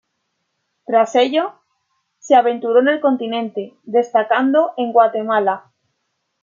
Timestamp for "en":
2.79-2.87, 4.77-4.91